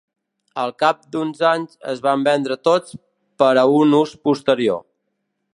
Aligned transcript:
Al 0.61 0.71
cap 0.83 1.03
d'uns 1.15 1.43
anys 1.49 1.77
es 1.93 2.01
van 2.07 2.25
vendre 2.29 2.59
tots 2.71 2.99
per 3.45 3.53
a 3.65 3.69
un 3.83 3.97
ús 4.03 4.19
posterior. 4.31 4.87